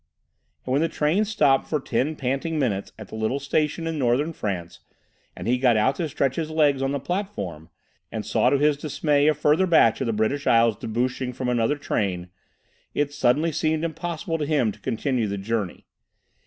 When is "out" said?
5.77-5.93